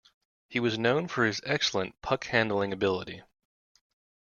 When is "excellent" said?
1.45-2.01